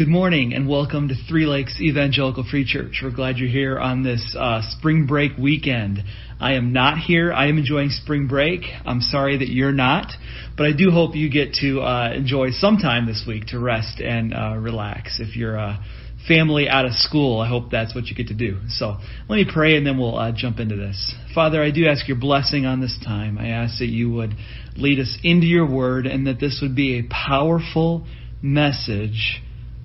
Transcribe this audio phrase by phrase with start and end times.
[0.00, 3.02] Good morning and welcome to Three Lakes Evangelical Free Church.
[3.02, 6.02] We're glad you're here on this uh, spring break weekend.
[6.40, 7.34] I am not here.
[7.34, 8.62] I am enjoying spring break.
[8.86, 10.10] I'm sorry that you're not,
[10.56, 14.00] but I do hope you get to uh, enjoy some time this week to rest
[14.00, 15.20] and uh, relax.
[15.20, 15.84] If you're a
[16.26, 18.56] family out of school, I hope that's what you get to do.
[18.68, 18.96] So
[19.28, 21.14] let me pray and then we'll uh, jump into this.
[21.34, 23.36] Father, I do ask your blessing on this time.
[23.36, 24.34] I ask that you would
[24.76, 28.06] lead us into your word and that this would be a powerful
[28.40, 29.42] message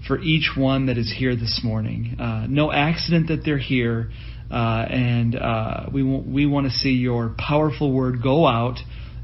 [0.08, 2.18] for each one that is here this morning.
[2.20, 4.12] Uh, no accident that they're here,
[4.52, 8.78] uh, and uh, we w- we want to see your powerful word go out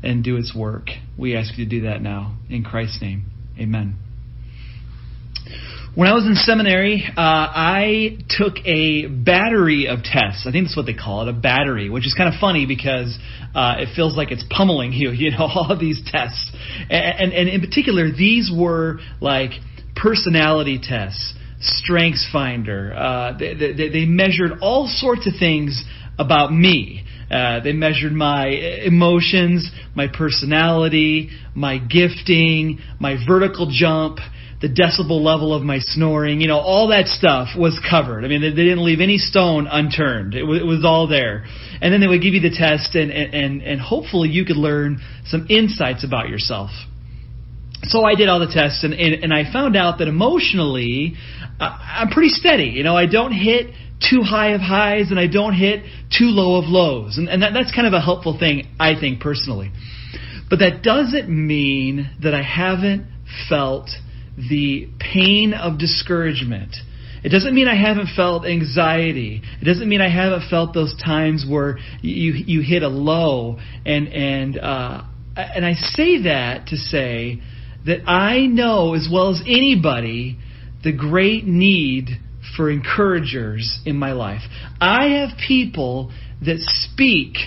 [0.03, 0.87] and do its work.
[1.17, 3.25] We ask you to do that now in Christ's name.
[3.59, 3.97] Amen.
[5.93, 10.45] When I was in seminary, uh, I took a battery of tests.
[10.47, 13.19] I think that's what they call it, a battery, which is kind of funny because
[13.53, 16.49] uh, it feels like it's pummeling you, you know, all of these tests.
[16.89, 19.51] And, and, and in particular, these were like
[20.01, 22.93] personality tests, Strengths Finder.
[22.93, 25.83] Uh, they, they, they measured all sorts of things
[26.17, 27.05] about me.
[27.29, 34.17] Uh, they measured my emotions, my personality, my gifting, my vertical jump,
[34.61, 36.41] the decibel level of my snoring.
[36.41, 38.25] You know, all that stuff was covered.
[38.25, 40.33] I mean, they, they didn't leave any stone unturned.
[40.33, 41.45] It, w- it was all there.
[41.79, 44.99] And then they would give you the test, and, and, and hopefully you could learn
[45.25, 46.71] some insights about yourself
[47.83, 51.15] so I did all the tests, and, and, and I found out that emotionally,
[51.59, 52.65] uh, I'm pretty steady.
[52.65, 53.67] You know, I don't hit
[54.09, 55.83] too high of highs, and I don't hit
[56.15, 59.19] too low of lows, and, and that, that's kind of a helpful thing, I think
[59.19, 59.71] personally.
[60.49, 63.07] But that doesn't mean that I haven't
[63.47, 63.89] felt
[64.37, 66.75] the pain of discouragement.
[67.23, 69.41] It doesn't mean I haven't felt anxiety.
[69.61, 74.07] It doesn't mean I haven't felt those times where you you hit a low and
[74.07, 75.03] and uh,
[75.35, 77.41] and I say that to say
[77.85, 80.37] that I know as well as anybody
[80.83, 82.09] the great need
[82.55, 84.41] for encouragers in my life.
[84.79, 86.11] I have people
[86.41, 87.37] that speak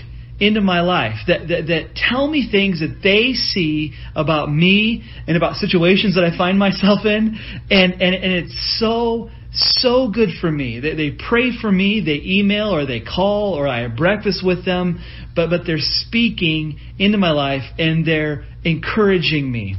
[0.41, 5.37] into my life that, that, that tell me things that they see about me and
[5.37, 7.39] about situations that I find myself in
[7.71, 10.81] and, and, and it's so so good for me.
[10.81, 14.65] They, they pray for me, they email or they call or I have breakfast with
[14.65, 15.01] them,
[15.37, 19.77] but, but they're speaking into my life and they're encouraging me.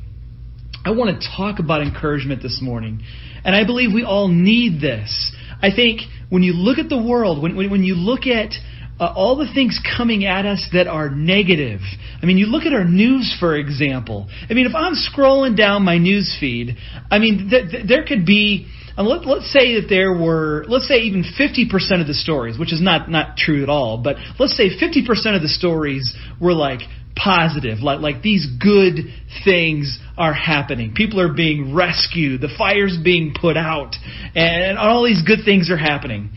[0.86, 3.02] I want to talk about encouragement this morning.
[3.44, 5.36] And I believe we all need this.
[5.60, 8.54] I think when you look at the world, when, when, when you look at
[9.00, 11.82] uh, all the things coming at us that are negative.
[12.22, 14.30] I mean, you look at our news, for example.
[14.50, 16.78] I mean, if I'm scrolling down my news feed,
[17.12, 18.68] I mean, th- th- there could be.
[18.96, 22.72] And let, let's say that there were, let's say even 50% of the stories, which
[22.72, 26.80] is not, not true at all, but let's say 50% of the stories were like
[27.16, 29.00] positive, like, like these good
[29.44, 30.94] things are happening.
[30.94, 33.96] People are being rescued, the fire's being put out,
[34.36, 36.30] and all these good things are happening.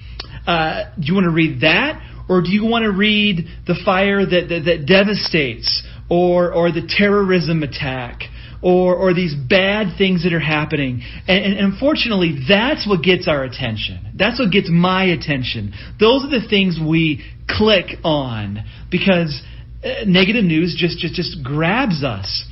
[0.46, 2.00] Uh, do you want to read that?
[2.28, 6.86] Or do you want to read the fire that, that, that devastates, or, or the
[6.86, 8.22] terrorism attack,
[8.62, 11.02] or, or these bad things that are happening.
[11.28, 14.14] And, and, unfortunately, that's what gets our attention.
[14.16, 15.72] That's what gets my attention.
[16.00, 19.40] Those are the things we click on because
[19.82, 22.44] Uh, negative news just, just, just grabs us.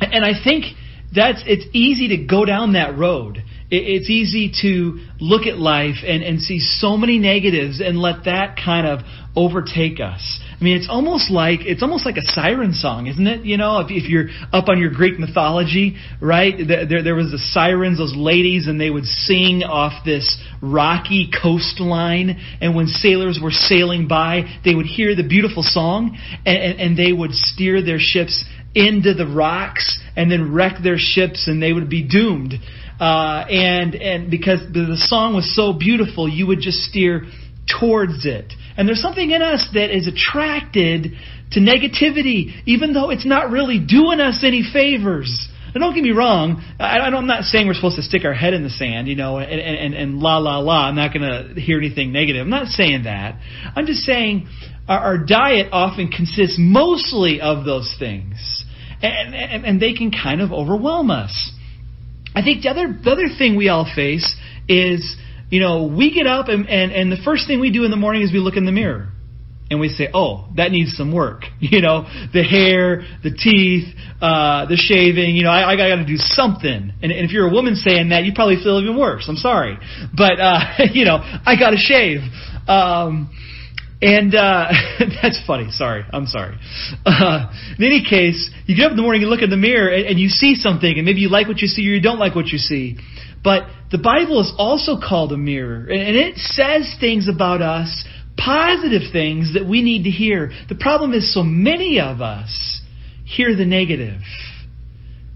[0.00, 0.64] And I think
[1.14, 3.42] that's, it's easy to go down that road.
[3.70, 8.56] It's easy to look at life and, and see so many negatives and let that
[8.56, 9.00] kind of
[9.36, 10.40] overtake us.
[10.60, 13.46] I mean, it's almost like it's almost like a siren song, isn't it?
[13.46, 16.54] You know, if, if you're up on your Greek mythology, right?
[16.68, 22.38] There, there was the sirens, those ladies, and they would sing off this rocky coastline.
[22.60, 26.98] And when sailors were sailing by, they would hear the beautiful song, and, and, and
[26.98, 28.44] they would steer their ships
[28.74, 32.52] into the rocks and then wreck their ships, and they would be doomed.
[33.00, 37.22] Uh, and and because the song was so beautiful, you would just steer
[37.80, 38.52] towards it.
[38.80, 41.12] And there's something in us that is attracted
[41.52, 45.48] to negativity, even though it's not really doing us any favors.
[45.74, 48.54] And don't get me wrong, I, I'm not saying we're supposed to stick our head
[48.54, 50.88] in the sand, you know, and, and, and la la la.
[50.88, 52.40] I'm not going to hear anything negative.
[52.40, 53.38] I'm not saying that.
[53.76, 54.48] I'm just saying
[54.88, 58.64] our, our diet often consists mostly of those things,
[59.02, 61.52] and, and, and they can kind of overwhelm us.
[62.34, 64.36] I think the other the other thing we all face
[64.70, 65.16] is,
[65.50, 67.96] you know, we get up and, and, and the first thing we do in the
[67.96, 69.08] morning is we look in the mirror.
[69.68, 71.42] And we say, oh, that needs some work.
[71.60, 72.02] You know,
[72.32, 76.92] the hair, the teeth, uh, the shaving, you know, I, I got to do something.
[77.02, 79.26] And, and if you're a woman saying that, you probably feel even worse.
[79.28, 79.78] I'm sorry.
[80.16, 80.58] But, uh,
[80.92, 82.20] you know, I got to shave.
[82.66, 83.30] Um,
[84.02, 84.72] and uh,
[85.22, 85.70] that's funny.
[85.70, 86.56] Sorry, I'm sorry.
[87.04, 89.88] Uh, in any case, you get up in the morning, you look in the mirror,
[89.88, 92.18] and, and you see something, and maybe you like what you see or you don't
[92.18, 92.96] like what you see.
[93.44, 98.04] But the Bible is also called a mirror, and it says things about us,
[98.36, 100.52] positive things that we need to hear.
[100.68, 102.80] The problem is so many of us
[103.24, 104.20] hear the negative.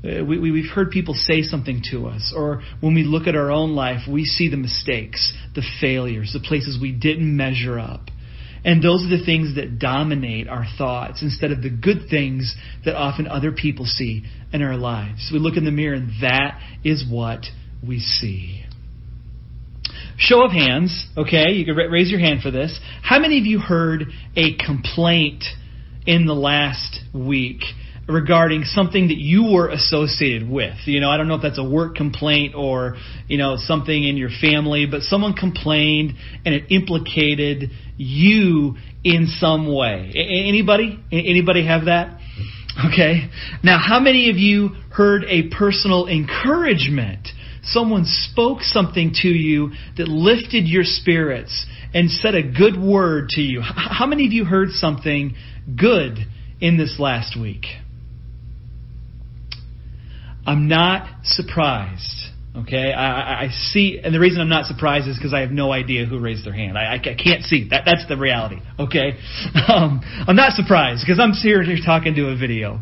[0.05, 3.35] Uh, we, we, have heard people say something to us, or when we look at
[3.35, 8.03] our own life, we see the mistakes, the failures, the places we didn't measure up.
[8.65, 12.55] And those are the things that dominate our thoughts instead of the good things
[12.85, 15.31] that often other people see in our lives.
[15.33, 17.45] We look in the mirror and that is what
[17.87, 18.65] we see.
[20.17, 21.53] Show of hands, okay?
[21.53, 22.79] You can raise your hand for this.
[23.03, 24.05] How many of you heard
[24.37, 25.45] a complaint
[26.07, 27.63] in the last week
[28.09, 30.75] regarding something that you were associated with.
[30.85, 32.97] You know, I don't know if that's a work complaint or,
[33.29, 36.15] you know, something in your family, but someone complained
[36.45, 40.13] and it implicated you in some way.
[40.15, 41.01] Anybody?
[41.11, 42.21] Anybody have that?
[42.93, 43.31] Okay.
[43.63, 47.29] Now, how many of you heard a personal encouragement?
[47.65, 53.41] Someone spoke something to you that lifted your spirits and said a good word to
[53.41, 53.61] you.
[53.63, 55.35] How many of you heard something
[55.77, 56.19] good
[56.61, 57.67] in this last week?
[60.47, 62.25] I'm not surprised.
[62.57, 65.73] Okay, I, I see, and the reason I'm not surprised is because I have no
[65.73, 66.79] idea who raised their hand.
[66.79, 67.69] I, I can't see.
[67.71, 68.59] That that's the reality.
[68.79, 69.19] Okay,
[69.69, 72.81] um, I'm not surprised because I'm here, here talking to a video.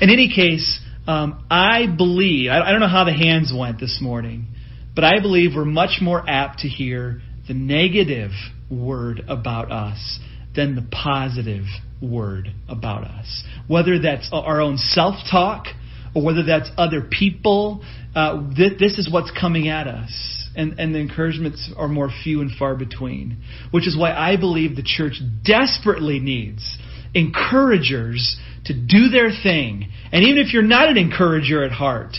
[0.00, 3.98] In any case, um, I believe I, I don't know how the hands went this
[4.00, 4.46] morning,
[4.94, 8.30] but I believe we're much more apt to hear the negative
[8.70, 10.18] word about us
[10.54, 11.64] than the positive
[12.00, 13.44] word about us.
[13.68, 15.66] Whether that's our own self-talk
[16.14, 17.84] or whether that's other people.
[18.14, 20.48] Uh, th- this is what's coming at us.
[20.54, 23.42] And, and the encouragements are more few and far between.
[23.70, 26.78] Which is why I believe the church desperately needs
[27.14, 29.90] encouragers to do their thing.
[30.12, 32.16] And even if you're not an encourager at heart,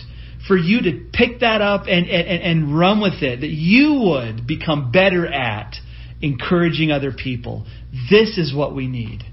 [0.47, 4.45] for you to pick that up and, and, and run with it, that you would
[4.45, 5.75] become better at
[6.21, 7.65] encouraging other people.
[8.09, 9.23] This is what we need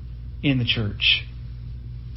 [0.42, 1.24] in the church.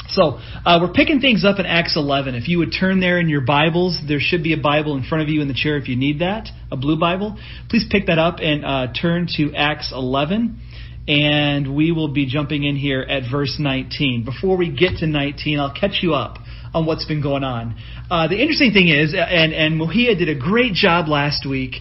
[0.09, 2.35] So uh, we're picking things up in Acts 11.
[2.35, 5.23] If you would turn there in your Bibles, there should be a Bible in front
[5.23, 7.37] of you in the chair if you need that, a blue Bible.
[7.69, 10.59] Please pick that up and uh, turn to Acts 11.
[11.07, 14.23] And we will be jumping in here at verse 19.
[14.23, 16.37] Before we get to 19, I'll catch you up
[16.73, 17.75] on what's been going on.
[18.09, 21.75] Uh, the interesting thing is, and, and Mohia did a great job last week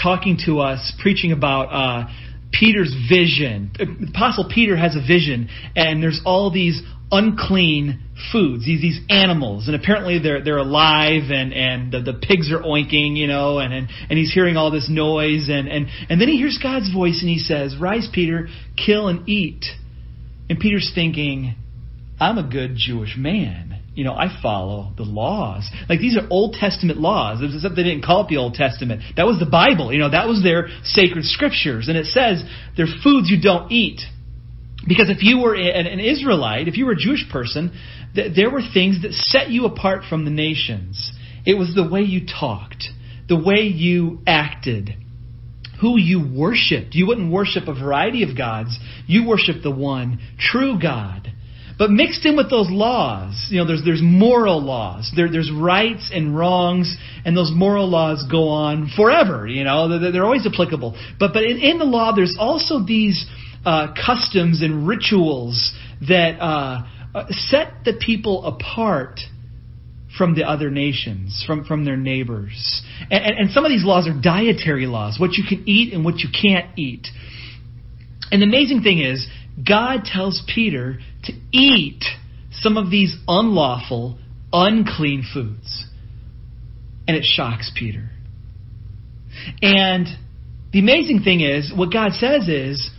[0.00, 2.08] talking to us, preaching about uh,
[2.52, 3.70] Peter's vision.
[4.14, 8.00] Apostle Peter has a vision, and there's all these unclean
[8.32, 12.60] foods, these these animals, and apparently they're they're alive, and and the, the pigs are
[12.60, 16.28] oinking, you know, and, and and he's hearing all this noise, and and and then
[16.28, 19.64] he hears God's voice, and he says, "Rise, Peter, kill and eat."
[20.48, 21.54] And Peter's thinking,
[22.20, 25.68] "I'm a good Jewish man." you know, I follow the laws.
[25.88, 27.40] Like these are Old Testament laws.
[27.42, 29.00] Except they didn't call it the Old Testament.
[29.16, 29.90] That was the Bible.
[29.90, 31.88] You know, that was their sacred scriptures.
[31.88, 32.44] And it says
[32.76, 34.02] they're foods you don't eat.
[34.86, 37.72] Because if you were an Israelite, if you were a Jewish person,
[38.14, 41.12] there were things that set you apart from the nations.
[41.44, 42.84] It was the way you talked,
[43.28, 44.90] the way you acted,
[45.80, 46.94] who you worshiped.
[46.94, 48.78] You wouldn't worship a variety of gods.
[49.06, 51.32] You worshiped the one true God.
[51.78, 55.12] But mixed in with those laws, you know, there's there's moral laws.
[55.14, 59.46] There, there's rights and wrongs, and those moral laws go on forever.
[59.46, 60.96] You know, they're, they're always applicable.
[61.18, 63.26] But but in, in the law, there's also these
[63.66, 65.74] uh, customs and rituals
[66.08, 69.20] that uh, uh, set the people apart
[70.16, 72.82] from the other nations, from, from their neighbors.
[73.10, 76.04] And, and, and, some of these laws are dietary laws, what you can eat and
[76.04, 77.08] what you can't eat.
[78.30, 79.26] And the amazing thing is,
[79.66, 82.04] God tells Peter to eat
[82.52, 84.18] some of these unlawful,
[84.52, 85.86] unclean foods.
[87.08, 88.10] And it shocks Peter.
[89.60, 90.06] And
[90.72, 92.90] the amazing thing is, what God says is,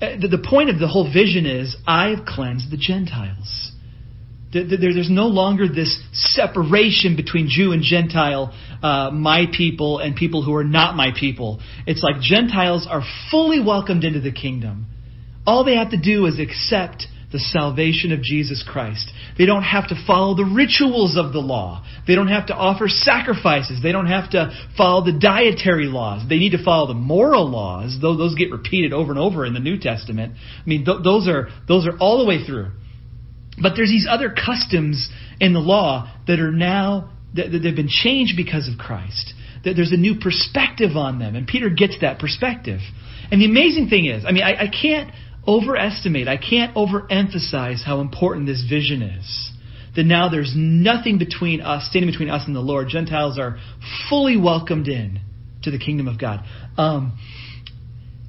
[0.00, 3.72] the point of the whole vision is I have cleansed the Gentiles.
[4.50, 10.54] There's no longer this separation between Jew and Gentile, uh, my people and people who
[10.54, 11.60] are not my people.
[11.86, 14.86] It's like Gentiles are fully welcomed into the kingdom.
[15.46, 19.10] All they have to do is accept the salvation of Jesus Christ.
[19.36, 21.84] They don't have to follow the rituals of the law.
[22.06, 23.80] They don't have to offer sacrifices.
[23.82, 26.26] They don't have to follow the dietary laws.
[26.26, 27.98] They need to follow the moral laws.
[28.00, 30.34] Though those get repeated over and over in the New Testament.
[30.36, 32.70] I mean, th- those are those are all the way through.
[33.60, 38.36] But there's these other customs in the law that are now that they've been changed
[38.36, 39.34] because of Christ.
[39.64, 42.80] That there's a new perspective on them, and Peter gets that perspective.
[43.30, 45.12] And the amazing thing is, I mean, I, I can't
[45.48, 49.50] overestimate, I can't overemphasize how important this vision is.
[49.96, 52.88] That now there's nothing between us, standing between us and the Lord.
[52.88, 53.58] Gentiles are
[54.08, 55.20] fully welcomed in.
[55.62, 56.44] to the kingdom of God.
[56.76, 57.18] Um,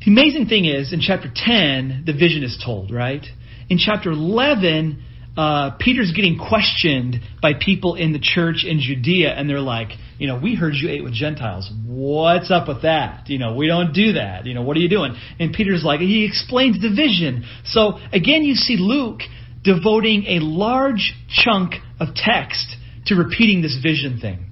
[0.04, 3.24] the amazing thing is, in chapter 10, the vision is told, right?
[3.70, 5.04] In chapter 11,
[5.38, 10.28] uh, Peter's getting questioned by people in the church in Judea, and they're like, you
[10.28, 11.72] know, we heard you ate with Gentiles.
[11.86, 13.30] What's up with that?
[13.30, 14.46] You know, we don't do that.
[14.46, 15.16] You know, what are you doing?
[15.40, 17.46] And Peter's like, he explains the vision.
[17.66, 19.22] So again, you see Luke
[19.64, 24.46] devoting a large chunk of text to repeating this vision thing.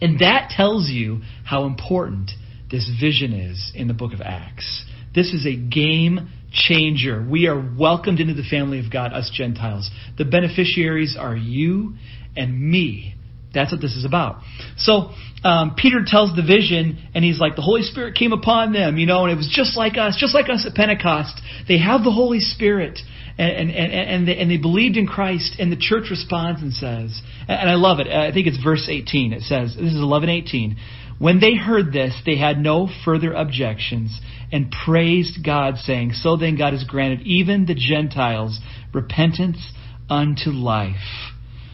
[0.00, 2.30] And that tells you how important
[2.70, 4.84] this vision is in the book of Acts.
[5.14, 7.24] This is a game changer.
[7.28, 9.90] We are welcomed into the family of God, us Gentiles.
[10.16, 11.94] The beneficiaries are you
[12.36, 13.14] and me.
[13.52, 14.42] That's what this is about.
[14.76, 15.10] So
[15.44, 19.06] um, Peter tells the vision, and he's like, the Holy Spirit came upon them, you
[19.06, 21.40] know, and it was just like us, just like us at Pentecost.
[21.68, 22.98] They have the Holy Spirit,
[23.38, 27.20] and and and, they, and they believed in Christ, and the church responds and says,
[27.46, 28.08] and I love it.
[28.08, 29.32] I think it's verse 18.
[29.32, 30.76] It says, this is 11:18.
[31.18, 34.20] When they heard this, they had no further objections
[34.52, 38.60] and praised God, saying, So then God has granted even the Gentiles
[38.92, 39.72] repentance
[40.08, 41.32] unto life.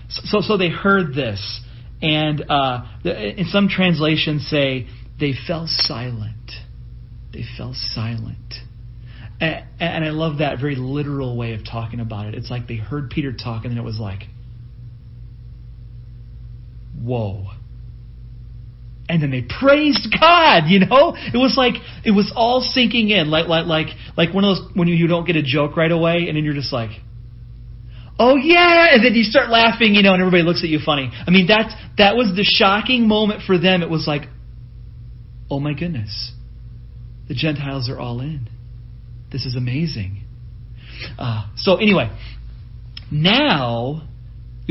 [0.09, 1.61] So, so they heard this
[2.03, 4.87] and uh, in some translations say
[5.19, 6.51] they fell silent.
[7.33, 8.55] They fell silent.
[9.41, 12.35] And, and, I love that very literal way of talking about it.
[12.35, 14.25] It's like they heard Peter talk, and then it was like,
[17.01, 17.47] whoa.
[19.11, 21.17] And then they praised God, you know?
[21.17, 21.75] It was like
[22.05, 25.09] it was all sinking in, like like like like one of those when you, you
[25.09, 26.91] don't get a joke right away, and then you're just like,
[28.21, 31.11] oh yeah, and then you start laughing, you know, and everybody looks at you funny.
[31.13, 33.83] I mean, that's that was the shocking moment for them.
[33.83, 34.29] It was like,
[35.51, 36.31] oh my goodness,
[37.27, 38.49] the Gentiles are all in.
[39.33, 40.23] This is amazing.
[41.19, 42.17] Uh, so anyway,
[43.11, 44.07] now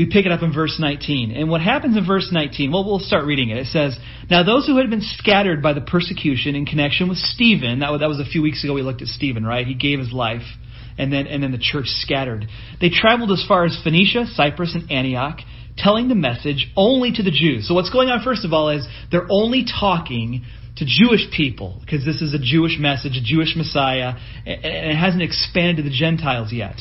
[0.00, 1.30] we pick it up in verse 19.
[1.32, 3.58] And what happens in verse 19, well, we'll start reading it.
[3.58, 3.98] It says,
[4.30, 8.00] Now those who had been scattered by the persecution in connection with Stephen, that was,
[8.00, 9.66] that was a few weeks ago we looked at Stephen, right?
[9.66, 10.40] He gave his life
[10.96, 12.46] and then and then the church scattered.
[12.80, 15.40] They traveled as far as Phoenicia, Cyprus, and Antioch,
[15.76, 17.68] telling the message only to the Jews.
[17.68, 22.06] So what's going on first of all is they're only talking to Jewish people because
[22.06, 24.14] this is a Jewish message, a Jewish Messiah,
[24.46, 26.80] and it hasn't expanded to the Gentiles yet.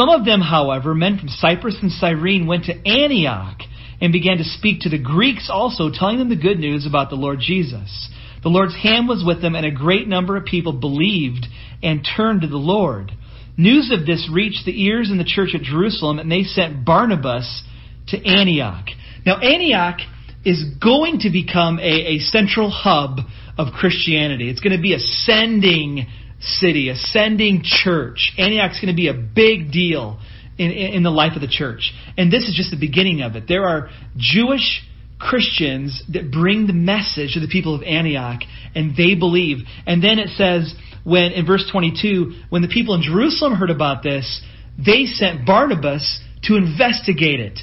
[0.00, 3.58] Some of them, however, men from Cyprus and Cyrene, went to Antioch
[4.00, 7.16] and began to speak to the Greeks also, telling them the good news about the
[7.16, 8.08] Lord Jesus.
[8.42, 11.46] The Lord's hand was with them, and a great number of people believed
[11.82, 13.12] and turned to the Lord.
[13.58, 17.62] News of this reached the ears in the church at Jerusalem, and they sent Barnabas
[18.08, 18.86] to Antioch.
[19.26, 19.98] Now, Antioch
[20.46, 23.18] is going to become a, a central hub
[23.58, 24.48] of Christianity.
[24.48, 26.06] It's going to be a sending
[26.40, 28.32] city, ascending church.
[28.38, 30.18] Antioch's going to be a big deal
[30.58, 31.92] in, in, in the life of the church.
[32.16, 33.44] And this is just the beginning of it.
[33.48, 34.82] There are Jewish
[35.18, 38.40] Christians that bring the message to the people of Antioch,
[38.74, 39.58] and they believe.
[39.86, 44.02] And then it says, when in verse 22, when the people in Jerusalem heard about
[44.02, 44.42] this,
[44.78, 47.58] they sent Barnabas to investigate it.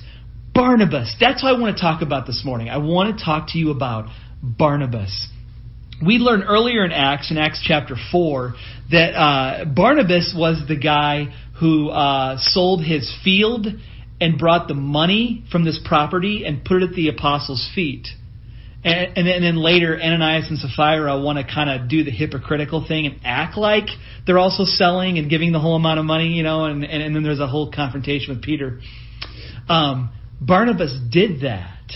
[0.54, 1.16] Barnabas.
[1.20, 2.70] That's what I want to talk about this morning.
[2.70, 4.10] I want to talk to you about
[4.42, 5.28] Barnabas.
[6.06, 8.54] We learned earlier in Acts, in Acts chapter 4,
[8.92, 13.66] that uh, Barnabas was the guy who uh, sold his field
[14.22, 18.08] and brought the money from this property and put it at the apostles' feet.
[18.84, 22.12] And, and, then, and then later, Ananias and Sapphira want to kind of do the
[22.12, 23.88] hypocritical thing and act like
[24.26, 27.16] they're also selling and giving the whole amount of money, you know, and, and, and
[27.16, 28.80] then there's a whole confrontation with Peter.
[29.68, 31.92] Um, Barnabas did that.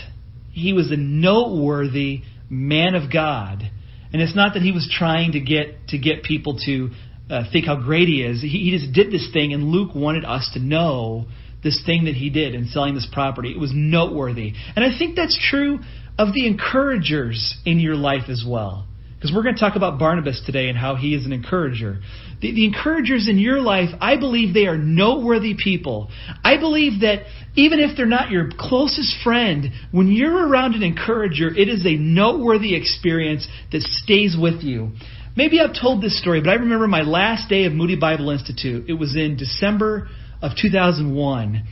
[0.51, 3.71] He was a noteworthy man of God.
[4.13, 6.89] And it's not that he was trying to get to get people to
[7.29, 8.41] uh, think how great he is.
[8.41, 11.27] He, he just did this thing, and Luke wanted us to know
[11.63, 13.51] this thing that he did in selling this property.
[13.51, 14.53] It was noteworthy.
[14.75, 15.79] And I think that's true
[16.17, 18.87] of the encouragers in your life as well.
[19.21, 21.99] Because we're going to talk about Barnabas today and how he is an encourager.
[22.41, 26.09] The, the, encouragers in your life, I believe they are noteworthy people.
[26.43, 27.25] I believe that
[27.55, 31.97] even if they're not your closest friend, when you're around an encourager, it is a
[31.97, 34.93] noteworthy experience that stays with you.
[35.35, 38.89] Maybe I've told this story, but I remember my last day of Moody Bible Institute.
[38.89, 40.09] It was in December
[40.41, 41.63] of 2001,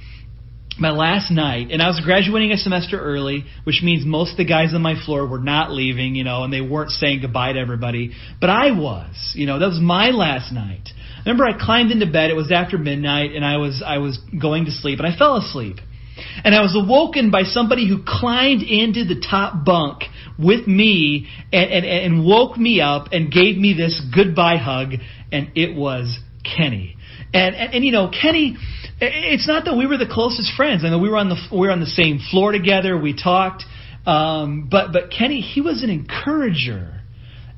[0.80, 4.46] my last night, and I was graduating a semester early, which means most of the
[4.46, 7.60] guys on my floor were not leaving, you know, and they weren't saying goodbye to
[7.60, 10.90] everybody, but I was, you know, that was my last night.
[11.20, 12.30] I remember I climbed into bed.
[12.30, 15.36] It was after midnight, and I was I was going to sleep, and I fell
[15.36, 15.78] asleep.
[16.44, 20.04] And I was awoken by somebody who climbed into the top bunk
[20.38, 24.94] with me and, and, and woke me up and gave me this goodbye hug,
[25.32, 26.96] and it was Kenny.
[27.34, 28.58] And, and, and you know, Kenny,
[29.02, 30.84] it's not that we were the closest friends.
[30.84, 32.98] I know we were on the we were on the same floor together.
[32.98, 33.64] We talked.
[34.06, 36.96] Um, but but Kenny, he was an encourager.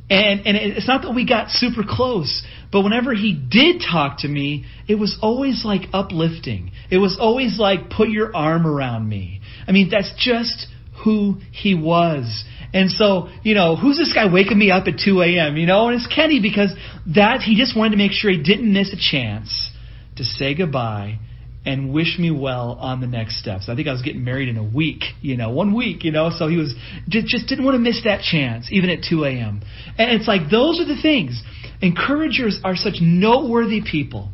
[0.09, 4.27] And and it's not that we got super close, but whenever he did talk to
[4.27, 6.71] me, it was always like uplifting.
[6.89, 9.39] It was always like put your arm around me.
[9.67, 10.67] I mean, that's just
[11.05, 12.43] who he was.
[12.73, 15.87] And so, you know, who's this guy waking me up at 2 a.m., you know?
[15.87, 16.73] And it's Kenny because
[17.07, 19.71] that, he just wanted to make sure he didn't miss a chance
[20.15, 21.19] to say goodbye
[21.65, 23.69] and wish me well on the next steps.
[23.69, 26.31] I think I was getting married in a week, you know, one week, you know,
[26.35, 26.73] so he was,
[27.07, 29.61] just, just didn't want to miss that chance, even at 2 a.m.
[29.97, 31.41] And it's like, those are the things.
[31.81, 34.29] Encouragers are such noteworthy people.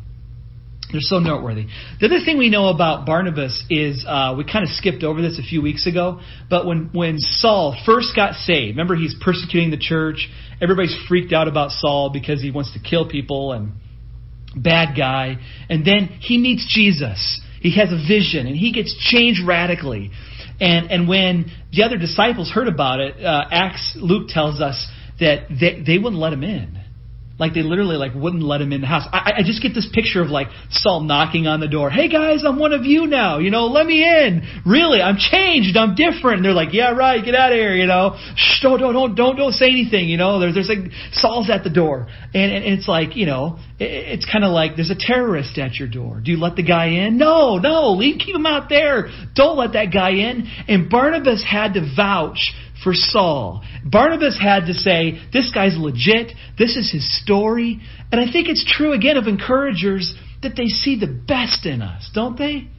[0.91, 1.67] They're so noteworthy.
[1.99, 5.37] The other thing we know about Barnabas is uh, we kind of skipped over this
[5.37, 9.77] a few weeks ago, but when when Saul first got saved, remember he's persecuting the
[9.77, 10.29] church.
[10.61, 13.73] Everybody's freaked out about Saul because he wants to kill people and
[14.61, 15.37] bad guy.
[15.69, 17.41] And then he meets Jesus.
[17.61, 20.11] He has a vision and he gets changed radically.
[20.59, 24.87] And and when the other disciples heard about it, uh, Acts Luke tells us
[25.19, 26.76] that they, they wouldn't let him in.
[27.39, 29.07] Like they literally like wouldn't let him in the house.
[29.11, 31.91] I, I just get this picture of like Saul knocking on the door.
[31.91, 33.37] Hey guys, I'm one of you now.
[33.37, 34.41] You know, let me in.
[34.65, 35.77] Really, I'm changed.
[35.77, 36.37] I'm different.
[36.37, 37.23] And they're like, yeah, right.
[37.23, 37.75] Get out of here.
[37.75, 40.09] You know, shh, don't don't don't don't don't say anything.
[40.09, 43.59] You know, there's there's like Saul's at the door, and and it's like you know,
[43.77, 46.19] it, it's kind of like there's a terrorist at your door.
[46.23, 47.19] Do you let the guy in?
[47.19, 47.91] No, no.
[47.91, 49.09] Leave keep him out there.
[49.35, 50.47] Don't let that guy in.
[50.67, 52.53] And Barnabas had to vouch
[52.83, 53.63] for Saul.
[53.83, 57.81] Barnabas had to say, this guy's legit, this is his story.
[58.11, 62.09] And I think it's true again of encouragers that they see the best in us,
[62.13, 62.69] don't they?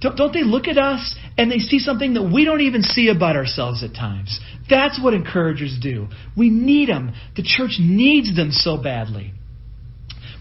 [0.00, 3.36] Don't, they look at us and they see something that we don't even see about
[3.36, 4.40] ourselves at times?
[4.68, 6.08] That's what encouragers do.
[6.36, 7.14] We need them.
[7.36, 9.32] The church needs them so badly.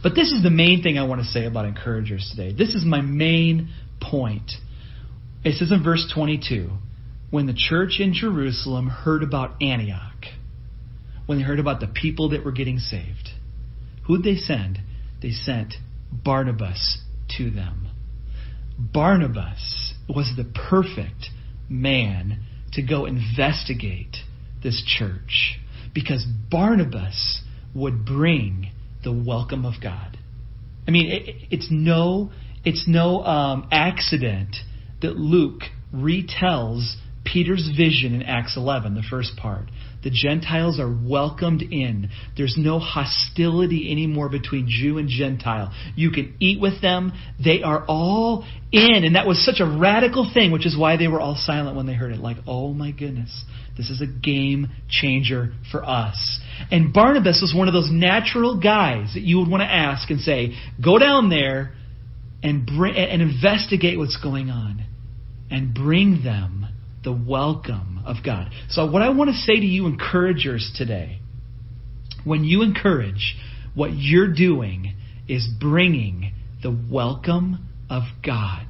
[0.01, 2.55] But this is the main thing I want to say about encouragers today.
[2.57, 3.69] This is my main
[4.01, 4.51] point.
[5.43, 6.69] It says in verse 22
[7.31, 10.25] when the church in Jerusalem heard about Antioch,
[11.25, 13.29] when they heard about the people that were getting saved,
[14.05, 14.79] who'd they send?
[15.21, 15.75] They sent
[16.11, 16.99] Barnabas
[17.37, 17.87] to them.
[18.77, 21.29] Barnabas was the perfect
[21.69, 22.41] man
[22.73, 24.17] to go investigate
[24.61, 25.59] this church
[25.93, 27.41] because Barnabas
[27.73, 28.71] would bring
[29.03, 30.17] the welcome of God.
[30.87, 32.31] I mean, it, it's no,
[32.65, 34.55] it's no um, accident
[35.01, 35.63] that Luke
[35.93, 39.65] retells Peter's vision in Acts 11, the first part.
[40.03, 42.09] The Gentiles are welcomed in.
[42.35, 45.71] There's no hostility anymore between Jew and Gentile.
[45.95, 47.13] You can eat with them.
[47.43, 49.03] They are all in.
[49.03, 51.85] And that was such a radical thing, which is why they were all silent when
[51.85, 52.19] they heard it.
[52.19, 53.43] Like, oh my goodness,
[53.77, 56.39] this is a game changer for us.
[56.71, 60.19] And Barnabas was one of those natural guys that you would want to ask and
[60.19, 61.73] say, go down there
[62.41, 64.83] and, bring, and investigate what's going on
[65.51, 66.60] and bring them
[67.03, 68.51] the welcome of God.
[68.69, 71.19] So, what I want to say to you, encouragers, today,
[72.23, 73.35] when you encourage,
[73.73, 74.95] what you're doing
[75.27, 78.67] is bringing the welcome of God.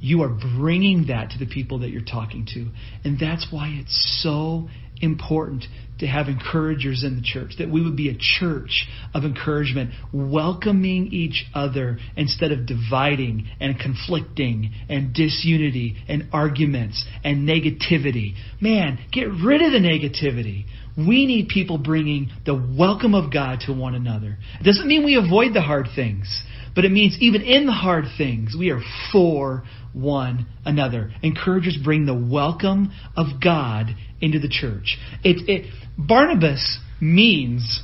[0.00, 2.68] You are bringing that to the people that you're talking to.
[3.04, 4.68] And that's why it's so
[5.00, 5.64] important
[5.98, 11.08] to have encouragers in the church, that we would be a church of encouragement, welcoming
[11.12, 18.34] each other instead of dividing and conflicting and disunity and arguments and negativity.
[18.60, 20.66] Man, get rid of the negativity.
[20.96, 24.38] We need people bringing the welcome of God to one another.
[24.60, 26.42] It doesn't mean we avoid the hard things,
[26.74, 28.80] but it means even in the hard things, we are
[29.12, 29.64] for
[29.96, 31.10] one another.
[31.22, 33.86] Encouragers bring the welcome of God
[34.20, 34.98] into the church.
[35.24, 37.82] It, it, Barnabas means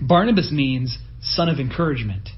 [0.00, 2.28] Barnabas means son of encouragement.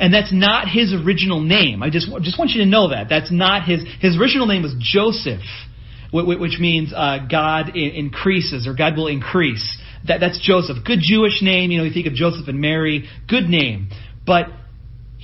[0.00, 1.82] And that's not his original name.
[1.82, 3.08] I just just want you to know that.
[3.10, 5.42] That's not his his original name was Joseph,
[6.10, 9.78] which means uh, God increases or God will increase.
[10.08, 10.78] That that's Joseph.
[10.86, 11.70] Good Jewish name.
[11.70, 13.08] You know, you think of Joseph and Mary.
[13.28, 13.90] Good name.
[14.26, 14.46] But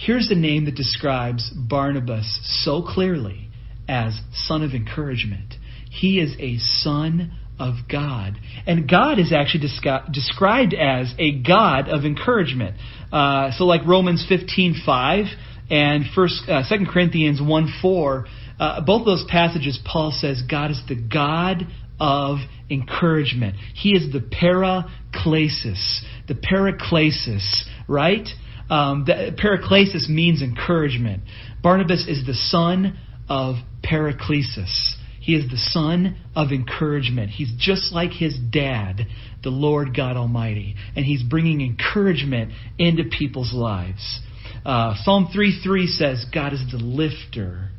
[0.05, 3.49] here's the name that describes Barnabas so clearly
[3.89, 5.55] as son of encouragement.
[5.91, 8.39] He is a son of God.
[8.67, 12.77] And God is actually descri- described as a God of encouragement.
[13.13, 15.27] Uh, so like Romans 15:5
[15.71, 18.25] and first uh, 2 Corinthians 1:4,
[18.59, 21.67] uh, both those passages Paul says God is the God
[22.01, 22.39] of
[22.71, 23.57] encouragement.
[23.75, 26.01] He is the paraklesis.
[26.29, 28.27] The paraklesis, right?
[28.71, 31.23] Um, paraklesis means encouragement.
[31.63, 34.95] Barnabas is the son of paraklesis.
[35.21, 37.31] He is the son of encouragement.
[37.31, 39.07] He's just like his dad,
[39.43, 40.77] the Lord God Almighty.
[40.97, 44.21] And he's bringing encouragement into people's lives.
[44.65, 47.71] Uh, Psalm 3 3 says, God is the lifter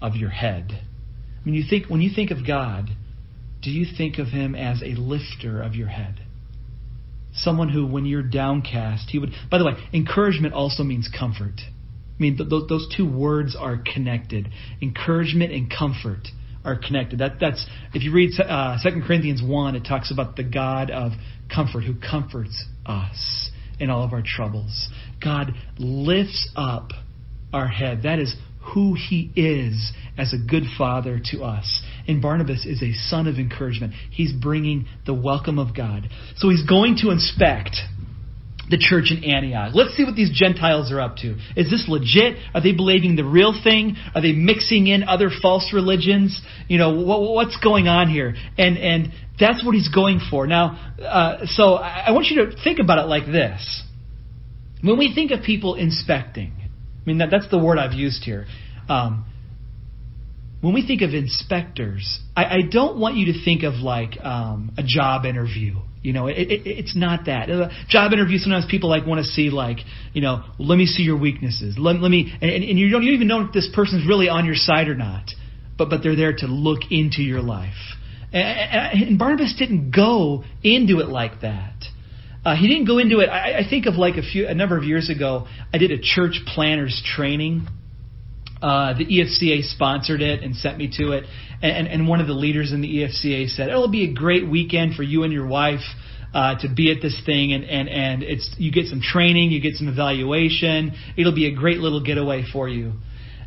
[0.00, 0.82] of your head.
[1.48, 2.90] Mean, you think when you think of God,
[3.62, 6.20] do you think of him as a lifter of your head?
[7.38, 9.30] Someone who, when you're downcast, he would.
[9.50, 11.60] By the way, encouragement also means comfort.
[11.60, 14.48] I mean, th- th- those two words are connected.
[14.82, 16.28] Encouragement and comfort
[16.64, 17.20] are connected.
[17.20, 21.12] That, that's if you read uh, 2 Corinthians 1, it talks about the God of
[21.52, 24.88] comfort who comforts us in all of our troubles.
[25.22, 26.90] God lifts up
[27.52, 28.02] our head.
[28.02, 28.34] That is
[28.74, 31.82] who he is as a good father to us.
[32.08, 33.92] And Barnabas is a son of encouragement.
[34.10, 36.08] He's bringing the welcome of God.
[36.36, 37.76] So he's going to inspect
[38.70, 39.72] the church in Antioch.
[39.74, 41.36] Let's see what these Gentiles are up to.
[41.56, 42.36] Is this legit?
[42.54, 43.96] Are they believing the real thing?
[44.14, 46.40] Are they mixing in other false religions?
[46.68, 48.34] You know, what, what's going on here?
[48.56, 50.46] And and that's what he's going for.
[50.46, 53.82] Now, uh, so I want you to think about it like this.
[54.82, 58.46] When we think of people inspecting, I mean that, that's the word I've used here.
[58.88, 59.26] Um,
[60.60, 64.72] when we think of inspectors, I, I, don't want you to think of like um,
[64.76, 65.76] a job interview.
[66.02, 67.48] You know, it, it, it's not that.
[67.48, 69.78] A job interview, sometimes people like want to see like,
[70.12, 71.76] you know, let me see your weaknesses.
[71.78, 74.56] Let, let me, and, and you don't even know if this person's really on your
[74.56, 75.30] side or not,
[75.76, 77.96] but but they're there to look into your life.
[78.32, 81.74] And, and Barnabas didn't go into it like that.
[82.44, 83.28] Uh, he didn't go into it.
[83.28, 85.98] I, I think of like a few, a number of years ago, I did a
[85.98, 87.68] church planters training.
[88.60, 91.24] Uh, the EFCA sponsored it and sent me to it,
[91.62, 94.94] and, and one of the leaders in the EFCA said it'll be a great weekend
[94.94, 95.84] for you and your wife
[96.34, 99.60] uh, to be at this thing, and and and it's you get some training, you
[99.60, 100.92] get some evaluation.
[101.16, 102.92] It'll be a great little getaway for you.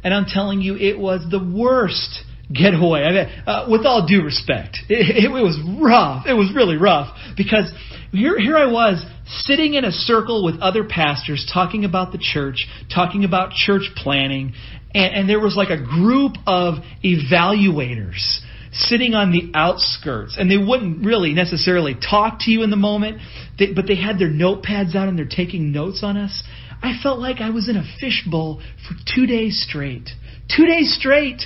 [0.03, 3.03] And I'm telling you, it was the worst getaway.
[3.03, 6.25] I mean, uh, with all due respect, it, it was rough.
[6.27, 7.71] It was really rough because
[8.11, 12.67] here, here I was sitting in a circle with other pastors talking about the church,
[12.93, 14.53] talking about church planting,
[14.93, 18.39] and, and there was like a group of evaluators
[18.73, 23.17] sitting on the outskirts, and they wouldn't really necessarily talk to you in the moment,
[23.59, 26.43] they, but they had their notepads out and they're taking notes on us.
[26.81, 30.09] I felt like I was in a fishbowl for two days straight.
[30.55, 31.41] Two days straight.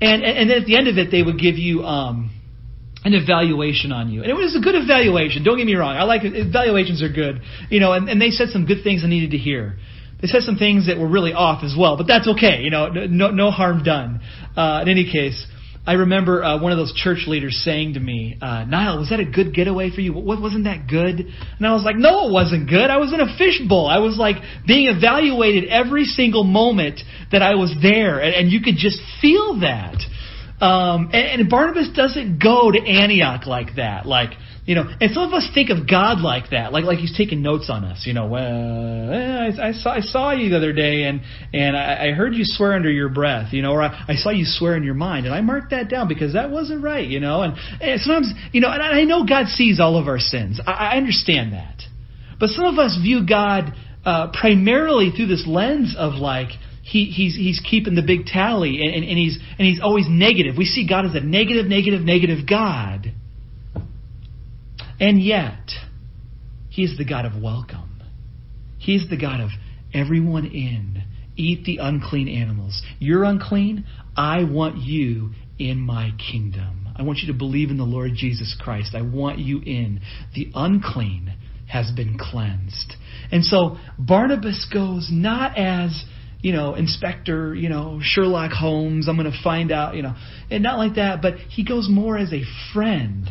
[0.00, 2.30] And, and, and then at the end of it, they would give you um,
[3.04, 4.22] an evaluation on you.
[4.22, 5.44] And it was a good evaluation.
[5.44, 5.96] Don't get me wrong.
[5.96, 6.22] I like.
[6.24, 7.40] Evaluations are good.
[7.68, 9.76] You know, and, and they said some good things I needed to hear.
[10.20, 12.60] They said some things that were really off as well, but that's okay.
[12.62, 14.20] You know, no, no harm done.
[14.56, 15.46] Uh, in any case,
[15.86, 19.18] I remember uh, one of those church leaders saying to me, uh, Niall, was that
[19.18, 20.12] a good getaway for you?
[20.12, 21.20] What, wasn't that good?
[21.20, 22.90] And I was like, no, it wasn't good.
[22.90, 23.86] I was in a fishbowl.
[23.86, 27.00] I was like being evaluated every single moment
[27.32, 29.96] that I was there, and, and you could just feel that.
[30.60, 34.04] Um, and, and Barnabas doesn't go to Antioch like that.
[34.04, 34.32] Like,
[34.70, 37.42] you know, and some of us think of God like that, like like He's taking
[37.42, 38.06] notes on us.
[38.06, 42.10] You know, well, I, I saw I saw you the other day, and and I,
[42.10, 43.52] I heard you swear under your breath.
[43.52, 45.90] You know, or I, I saw you swear in your mind, and I marked that
[45.90, 47.04] down because that wasn't right.
[47.04, 50.20] You know, and, and sometimes you know, and I know God sees all of our
[50.20, 50.60] sins.
[50.64, 51.82] I, I understand that,
[52.38, 53.72] but some of us view God
[54.06, 56.50] uh, primarily through this lens of like
[56.84, 60.56] he, he's, he's keeping the big tally and, and, and, he's, and he's always negative.
[60.56, 63.12] We see God as a negative, negative, negative God.
[65.00, 65.70] And yet,
[66.68, 68.02] He's the God of welcome.
[68.78, 69.50] He's the God of
[69.92, 71.02] everyone in.
[71.36, 72.82] Eat the unclean animals.
[72.98, 73.86] You're unclean.
[74.16, 76.88] I want you in my kingdom.
[76.96, 78.94] I want you to believe in the Lord Jesus Christ.
[78.94, 80.00] I want you in.
[80.34, 81.34] The unclean
[81.68, 82.94] has been cleansed.
[83.32, 86.04] And so Barnabas goes not as
[86.42, 90.14] you know, Inspector, you know, Sherlock Holmes, I'm going to find out, you know,
[90.50, 93.28] and not like that, but he goes more as a friend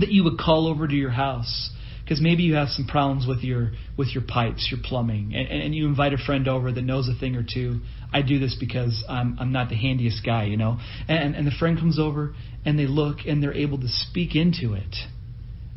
[0.00, 1.70] that you would call over to your house
[2.10, 5.74] because maybe you have some problems with your with your pipes, your plumbing, and, and
[5.74, 7.80] you invite a friend over that knows a thing or two.
[8.12, 11.52] I do this because I'm I'm not the handiest guy, you know, and and the
[11.52, 12.34] friend comes over
[12.64, 14.96] and they look and they're able to speak into it,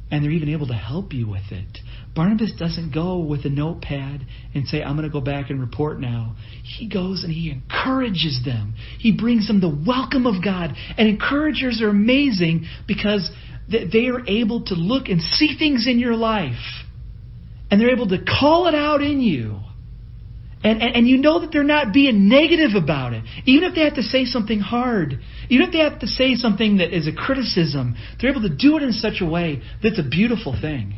[0.10, 1.78] and they're even able to help you with it.
[2.16, 6.00] Barnabas doesn't go with a notepad and say, I'm going to go back and report
[6.00, 6.36] now.
[6.64, 8.76] He goes and he encourages them.
[9.00, 10.76] He brings them the welcome of God.
[10.98, 13.32] And encouragers are amazing because
[13.70, 16.84] they are able to look and see things in your life.
[17.72, 19.60] And they're able to call it out in you.
[20.64, 23.24] And, and, and, you know that they're not being negative about it.
[23.46, 26.78] Even if they have to say something hard, even if they have to say something
[26.78, 30.08] that is a criticism, they're able to do it in such a way that's a
[30.08, 30.96] beautiful thing.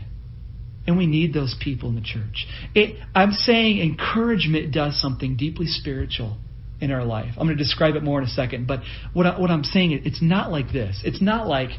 [0.86, 2.46] And we need those people in the church.
[2.76, 6.38] It, I'm saying encouragement does something deeply spiritual
[6.80, 7.32] in our life.
[7.38, 8.68] I'm going to describe it more in a second.
[8.68, 8.82] But
[9.14, 11.02] what, I, what I'm saying, is it's not like this.
[11.04, 11.72] It's not like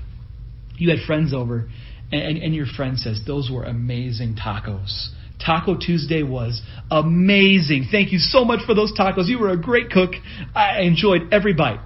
[0.79, 1.69] you had friends over
[2.13, 5.09] and, and your friend says, Those were amazing tacos.
[5.45, 7.89] Taco Tuesday was amazing.
[7.91, 9.27] Thank you so much for those tacos.
[9.27, 10.13] You were a great cook.
[10.55, 11.81] I enjoyed every bite.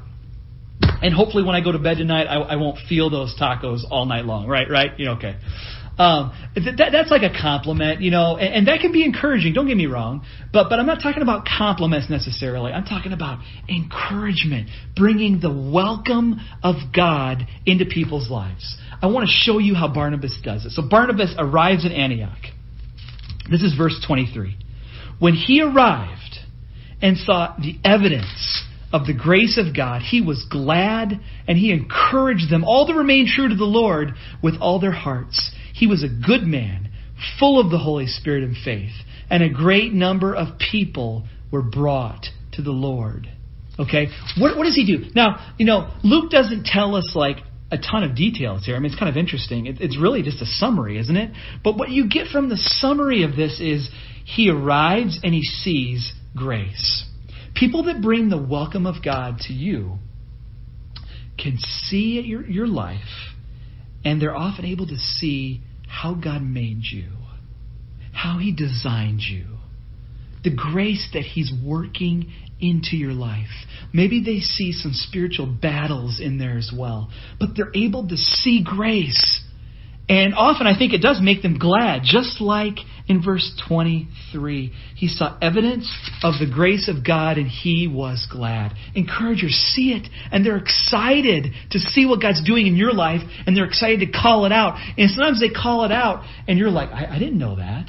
[1.02, 4.06] And hopefully, when I go to bed tonight, I, I won't feel those tacos all
[4.06, 4.46] night long.
[4.46, 4.68] Right?
[4.70, 4.98] Right?
[4.98, 5.36] You know, okay.
[5.98, 9.52] Um, that, that's like a compliment, you know, and, and that can be encouraging.
[9.52, 12.72] Don't get me wrong, but but I'm not talking about compliments necessarily.
[12.72, 18.78] I'm talking about encouragement, bringing the welcome of God into people's lives.
[19.02, 20.70] I want to show you how Barnabas does it.
[20.70, 22.38] So Barnabas arrives in Antioch.
[23.50, 24.56] This is verse 23.
[25.18, 26.38] When he arrived
[27.02, 32.50] and saw the evidence of the grace of God, he was glad and he encouraged
[32.50, 35.52] them all to remain true to the Lord with all their hearts.
[35.80, 36.90] He was a good man,
[37.38, 38.92] full of the Holy Spirit and faith,
[39.30, 43.26] and a great number of people were brought to the Lord.
[43.78, 44.08] Okay?
[44.36, 45.06] What, what does he do?
[45.14, 47.38] Now, you know, Luke doesn't tell us like
[47.70, 48.76] a ton of details here.
[48.76, 49.64] I mean, it's kind of interesting.
[49.64, 51.30] It, it's really just a summary, isn't it?
[51.64, 53.88] But what you get from the summary of this is
[54.26, 57.06] he arrives and he sees grace.
[57.54, 59.94] People that bring the welcome of God to you
[61.38, 63.32] can see your, your life,
[64.04, 67.08] and they're often able to see how God made you,
[68.12, 69.44] how He designed you,
[70.44, 73.48] the grace that He's working into your life.
[73.92, 78.62] Maybe they see some spiritual battles in there as well, but they're able to see
[78.64, 79.42] grace.
[80.08, 82.78] And often I think it does make them glad, just like
[83.10, 84.72] in verse 23.
[84.94, 85.92] He saw evidence
[86.22, 88.72] of the grace of God and he was glad.
[88.94, 93.56] Encouragers see it and they're excited to see what God's doing in your life and
[93.56, 94.78] they're excited to call it out.
[94.96, 97.88] And sometimes they call it out and you're like, I, I didn't know that.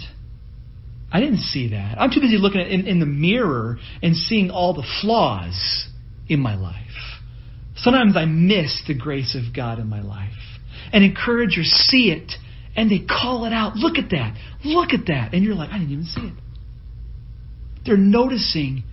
[1.11, 2.01] I didn't see that.
[2.01, 5.87] I'm too busy looking at in, in the mirror and seeing all the flaws
[6.27, 6.75] in my life.
[7.75, 10.31] Sometimes I miss the grace of God in my life.
[10.91, 12.31] And encouragers see it
[12.75, 13.75] and they call it out.
[13.75, 14.37] Look at that.
[14.63, 15.33] Look at that.
[15.33, 16.33] And you're like, I didn't even see it.
[17.85, 18.83] They're noticing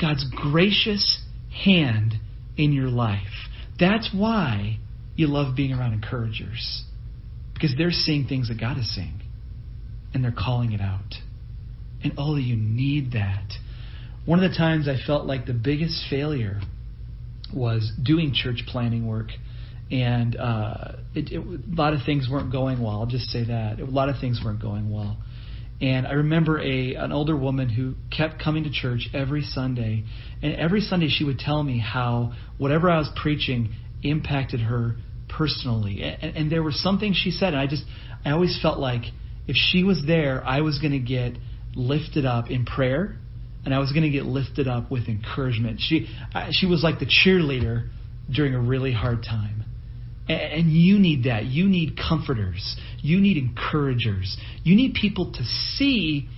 [0.00, 1.22] God's gracious
[1.64, 2.14] hand
[2.56, 3.48] in your life.
[3.78, 4.78] That's why
[5.16, 6.84] you love being around encouragers.
[7.54, 9.20] Because they're seeing things that God is seeing.
[10.14, 11.14] And they're calling it out.
[12.02, 13.52] And oh, you need that.
[14.24, 16.60] One of the times I felt like the biggest failure
[17.54, 19.28] was doing church planting work.
[19.90, 23.00] And uh, it, it, a lot of things weren't going well.
[23.00, 23.80] I'll just say that.
[23.80, 25.18] A lot of things weren't going well.
[25.80, 30.04] And I remember a an older woman who kept coming to church every Sunday,
[30.42, 33.72] and every Sunday she would tell me how whatever I was preaching
[34.02, 34.96] impacted her
[35.28, 36.02] personally.
[36.02, 37.84] And, and there were some things she said, and I just
[38.24, 39.04] I always felt like
[39.48, 41.32] if she was there, I was going to get
[41.74, 43.16] lifted up in prayer,
[43.64, 45.80] and I was going to get lifted up with encouragement.
[45.80, 46.08] She
[46.50, 47.88] she was like the cheerleader
[48.30, 49.59] during a really hard time.
[50.30, 51.46] And you need that.
[51.46, 52.76] You need comforters.
[53.00, 54.36] You need encouragers.
[54.62, 56.28] You need people to see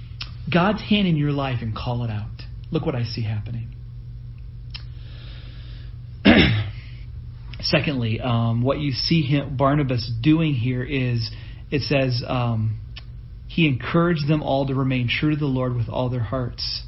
[0.52, 2.30] God's hand in your life and call it out.
[2.70, 3.68] Look what I see happening.
[7.60, 11.30] Secondly, um, what you see him, Barnabas doing here is
[11.70, 12.78] it says um,
[13.46, 16.82] he encouraged them all to remain true to the Lord with all their hearts.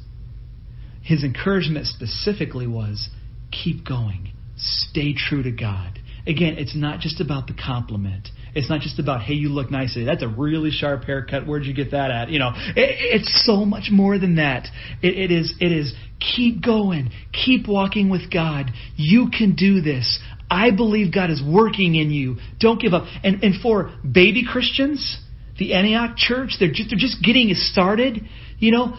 [1.03, 3.09] His encouragement specifically was
[3.51, 5.99] keep going, stay true to God.
[6.27, 8.29] Again, it's not just about the compliment.
[8.55, 10.05] It's not just about, hey, you look nice today.
[10.05, 11.45] That's a really sharp haircut.
[11.45, 12.29] Where'd you get that at?
[12.29, 14.67] You know, it, it's so much more than that.
[15.03, 18.71] It, it is, it is keep going, keep walking with God.
[18.95, 20.19] You can do this.
[20.49, 22.37] I believe God is working in you.
[22.59, 23.05] Don't give up.
[23.23, 25.19] And, and for baby Christians,
[25.59, 28.21] the Antioch church, they're just, they're just getting started.
[28.57, 28.97] You know,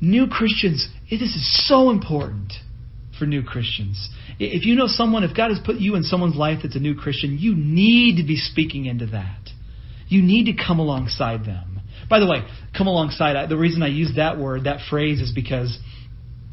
[0.00, 2.52] new Christians, this is so important
[3.18, 4.08] for new Christians.
[4.38, 6.94] If you know someone, if God has put you in someone's life that's a new
[6.94, 9.50] Christian, you need to be speaking into that.
[10.08, 11.80] You need to come alongside them.
[12.08, 12.46] By the way,
[12.76, 15.78] come alongside, the reason I use that word, that phrase, is because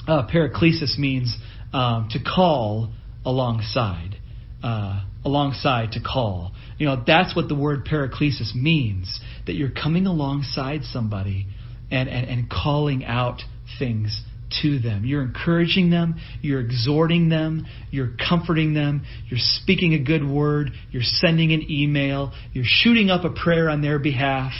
[0.08, 1.36] uh, paraklesis means
[1.74, 2.93] um, to call
[3.26, 4.17] alongside.
[4.63, 6.52] Uh, alongside to call.
[6.78, 9.19] You know, that's what the word paraklesis means.
[9.45, 11.47] That you're coming alongside somebody
[11.91, 13.41] and, and, and calling out
[13.78, 14.24] things
[14.61, 15.05] to them.
[15.05, 21.03] You're encouraging them, you're exhorting them, you're comforting them, you're speaking a good word, you're
[21.03, 24.51] sending an email, you're shooting up a prayer on their behalf,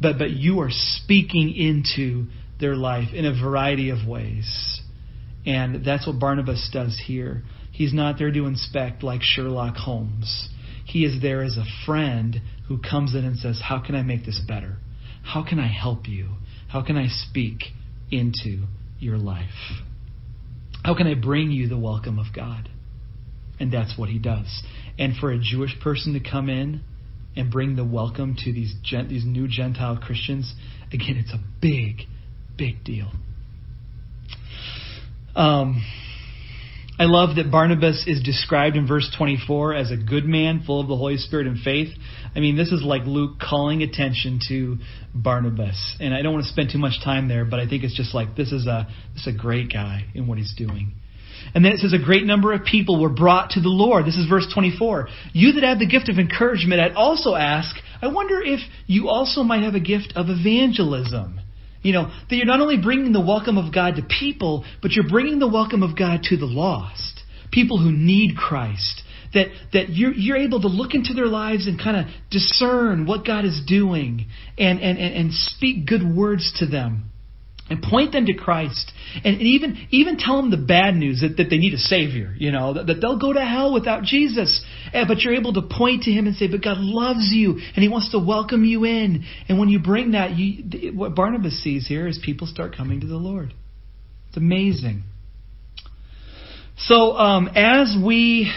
[0.00, 2.26] but, but you are speaking into
[2.60, 4.80] their life in a variety of ways.
[5.46, 7.42] And that's what Barnabas does here.
[7.72, 10.50] He's not there to inspect like Sherlock Holmes.
[10.84, 14.26] He is there as a friend who comes in and says, How can I make
[14.26, 14.76] this better?
[15.22, 16.30] How can I help you?
[16.68, 17.62] How can I speak
[18.10, 18.64] into
[19.00, 19.48] your life?
[20.84, 22.68] How can I bring you the welcome of God?
[23.58, 24.62] And that's what he does.
[24.98, 26.82] And for a Jewish person to come in
[27.36, 28.74] and bring the welcome to these
[29.08, 30.54] these new Gentile Christians,
[30.92, 32.06] again, it's a big,
[32.56, 33.10] big deal.
[35.36, 35.84] Um,
[37.00, 40.86] I love that Barnabas is described in verse 24 as a good man, full of
[40.86, 41.88] the Holy Spirit and faith.
[42.36, 44.76] I mean, this is like Luke calling attention to
[45.14, 45.96] Barnabas.
[45.98, 48.14] And I don't want to spend too much time there, but I think it's just
[48.14, 50.92] like this is a this is a great guy in what he's doing.
[51.54, 54.04] And then it says, A great number of people were brought to the Lord.
[54.04, 55.08] This is verse 24.
[55.32, 59.42] You that have the gift of encouragement, I'd also ask, I wonder if you also
[59.42, 61.40] might have a gift of evangelism.
[61.82, 65.08] You know, that you're not only bringing the welcome of God to people, but you're
[65.08, 67.22] bringing the welcome of God to the lost.
[67.50, 69.02] People who need Christ.
[69.32, 73.24] That, that you're, you're able to look into their lives and kind of discern what
[73.24, 74.26] God is doing
[74.58, 77.10] and, and, and, and speak good words to them
[77.70, 78.92] and point them to Christ.
[79.24, 82.34] And, and, even even tell them the bad news that, that they need a savior
[82.36, 84.62] you know that, that they'll go to hell without Jesus.
[84.92, 87.82] And, but you're able to point to him and say but God loves you and
[87.82, 89.24] he wants to welcome you in.
[89.48, 93.06] And when you bring that you what Barnabas sees here is people start coming to
[93.06, 93.54] the Lord.
[94.28, 95.04] It's amazing.
[96.76, 98.52] So um, as we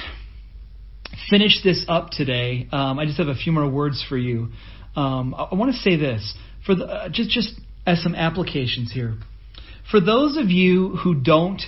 [1.30, 4.49] finish this up today um, I just have a few more words for you.
[4.95, 6.34] Um, I, I want to say this.
[6.65, 9.15] For the, uh, just just as some applications here.
[9.91, 11.62] For those of you who don't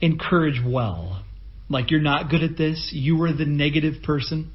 [0.00, 1.24] encourage well,
[1.68, 4.52] like you're not good at this, you were the negative person,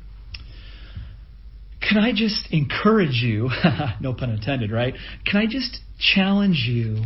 [1.82, 3.50] can I just encourage you,
[4.00, 4.94] no pun intended, right?
[5.26, 7.04] Can I just challenge you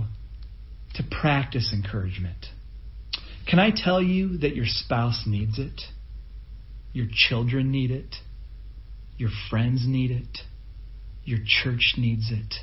[0.95, 2.45] to practice encouragement?
[3.49, 5.81] Can I tell you that your spouse needs it?
[6.93, 8.15] Your children need it?
[9.17, 10.39] Your friends need it?
[11.23, 12.55] Your church needs it?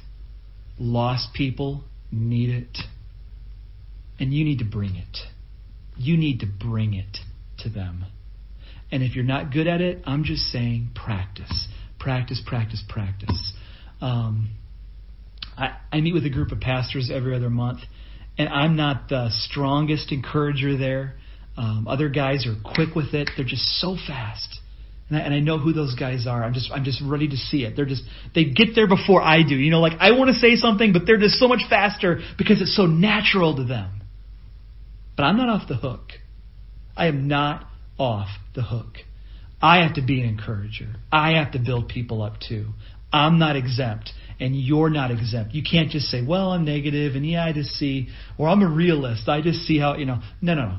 [0.79, 2.79] Lost people need it.
[4.19, 5.19] And you need to bring it.
[5.97, 7.19] You need to bring it
[7.59, 8.05] to them.
[8.91, 11.69] And if you're not good at it, I'm just saying practice.
[11.99, 13.53] Practice, practice, practice.
[14.01, 14.51] Um,
[15.57, 17.81] I, I meet with a group of pastors every other month,
[18.37, 21.15] and I'm not the strongest encourager there.
[21.57, 24.62] Um, other guys are quick with it, they're just so fast
[25.13, 26.43] and I, and I know who those guys are.
[26.43, 27.77] I'm just I'm just ready to see it.
[27.77, 28.03] They're just
[28.35, 29.55] they get there before I do.
[29.55, 32.61] You know, like I want to say something, but they're just so much faster because
[32.61, 34.03] it's so natural to them.
[35.17, 36.13] But I'm not off the hook.
[36.97, 37.67] I am not
[37.99, 38.99] off the hook.
[39.61, 40.89] I have to be an encourager.
[41.11, 42.69] I have to build people up too.
[43.13, 45.55] I'm not exempt, and you're not exempt.
[45.55, 49.29] You can't just say, "Well, I'm and yeah, I just see, or I'm a realist.
[49.29, 50.21] I just see how you know.
[50.41, 50.79] No, no, no.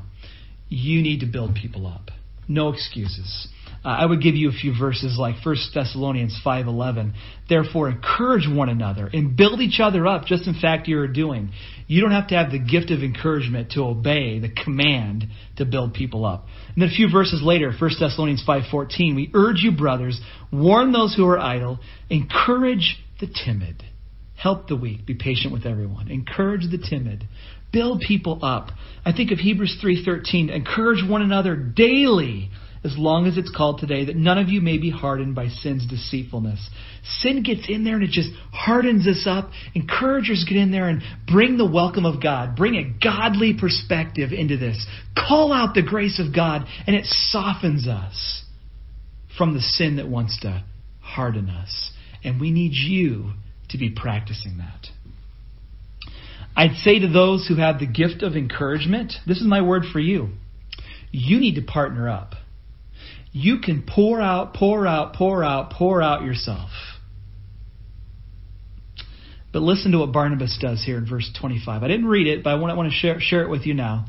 [0.68, 2.10] You need to build people up.
[2.48, 3.48] No excuses.
[3.84, 7.12] Uh, I would give you a few verses like 1 Thessalonians 5:11.
[7.48, 11.50] Therefore encourage one another and build each other up just in fact you are doing.
[11.86, 15.92] You don't have to have the gift of encouragement to obey the command to build
[15.92, 16.46] people up.
[16.74, 20.18] And then a few verses later, 1 Thessalonians 5:14, we urge you brothers,
[20.50, 23.84] warn those who are idle, encourage the timid.
[24.36, 26.10] Help the weak, be patient with everyone.
[26.10, 27.24] Encourage the timid.
[27.70, 28.70] Build people up.
[29.04, 32.50] I think of Hebrews 3:13, encourage one another daily
[32.84, 35.86] as long as it's called today, that none of you may be hardened by sin's
[35.86, 36.68] deceitfulness.
[37.20, 39.50] Sin gets in there and it just hardens us up.
[39.74, 44.58] Encouragers get in there and bring the welcome of God, bring a godly perspective into
[44.58, 44.86] this.
[45.16, 48.42] Call out the grace of God, and it softens us
[49.38, 50.62] from the sin that wants to
[51.00, 51.90] harden us.
[52.22, 53.32] And we need you
[53.70, 54.88] to be practicing that.
[56.54, 60.00] I'd say to those who have the gift of encouragement, this is my word for
[60.00, 60.28] you.
[61.10, 62.34] You need to partner up
[63.34, 66.70] you can pour out, pour out, pour out, pour out yourself.
[69.52, 71.82] But listen to what Barnabas does here in verse 25.
[71.82, 73.74] I didn't read it, but I want, I want to share, share it with you
[73.74, 74.06] now.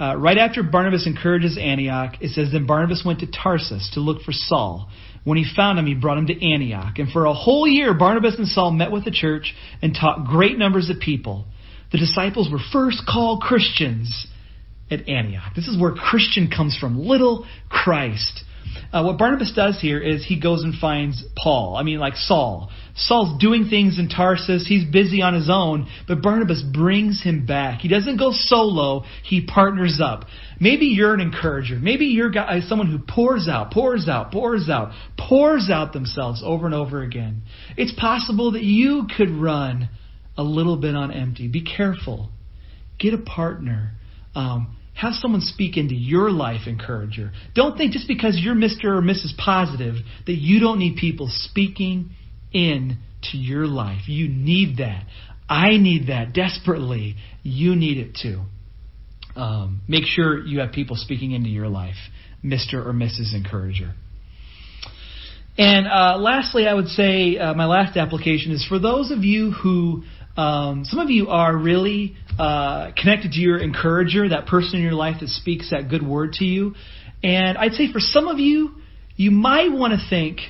[0.00, 4.22] Uh, right after Barnabas encourages Antioch, it says, Then Barnabas went to Tarsus to look
[4.22, 4.90] for Saul.
[5.22, 6.98] When he found him, he brought him to Antioch.
[6.98, 10.58] And for a whole year, Barnabas and Saul met with the church and taught great
[10.58, 11.46] numbers of people.
[11.92, 14.26] The disciples were first called Christians
[14.90, 15.54] at Antioch.
[15.54, 18.42] This is where Christian comes from, little Christ.
[18.92, 21.76] Uh, what Barnabas does here is he goes and finds Paul.
[21.76, 22.70] I mean, like Saul.
[22.94, 24.66] Saul's doing things in Tarsus.
[24.66, 27.80] He's busy on his own, but Barnabas brings him back.
[27.80, 29.04] He doesn't go solo.
[29.22, 30.24] He partners up.
[30.58, 31.76] Maybe you're an encourager.
[31.76, 36.64] Maybe you're uh, someone who pours out, pours out, pours out, pours out themselves over
[36.64, 37.42] and over again.
[37.76, 39.90] It's possible that you could run
[40.38, 41.48] a little bit on empty.
[41.48, 42.30] Be careful.
[42.98, 43.92] Get a partner.
[44.34, 47.32] Um, have someone speak into your life, encourager.
[47.54, 48.84] Don't think just because you're Mr.
[48.84, 49.36] or Mrs.
[49.36, 52.10] Positive that you don't need people speaking
[52.52, 52.98] in
[53.30, 54.08] to your life.
[54.08, 55.04] You need that.
[55.48, 57.16] I need that desperately.
[57.42, 58.42] You need it too.
[59.36, 61.96] Um, make sure you have people speaking into your life,
[62.42, 62.74] Mr.
[62.74, 63.34] or Mrs.
[63.34, 63.92] Encourager.
[65.58, 69.52] And uh, lastly, I would say uh, my last application is for those of you
[69.52, 70.04] who,
[70.36, 74.92] um, some of you are really uh, connected to your encourager, that person in your
[74.92, 76.74] life that speaks that good word to you.
[77.22, 78.74] And I'd say for some of you,
[79.16, 80.40] you might want to think,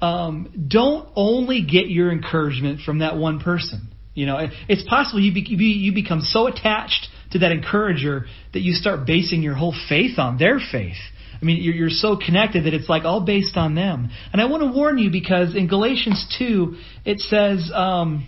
[0.00, 3.88] um, don't only get your encouragement from that one person.
[4.14, 8.72] You know, it's possible you, be, you become so attached to that encourager that you
[8.72, 10.96] start basing your whole faith on their faith.
[11.40, 14.10] I mean, you're, you're so connected that it's like all based on them.
[14.32, 18.26] And I want to warn you because in Galatians 2, it says um,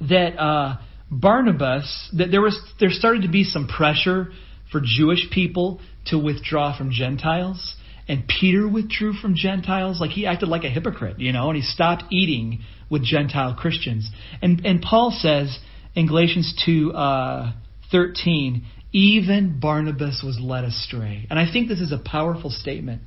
[0.00, 0.78] that uh,
[1.10, 4.28] Barnabas, that there was there started to be some pressure
[4.70, 7.76] for Jewish people to withdraw from Gentiles.
[8.08, 11.62] And Peter withdrew from Gentiles, like he acted like a hypocrite, you know, and he
[11.62, 14.10] stopped eating with Gentile Christians.
[14.40, 15.58] And and Paul says
[15.94, 17.52] in Galatians two uh,
[17.90, 21.26] thirteen, even Barnabas was led astray.
[21.28, 23.02] And I think this is a powerful statement.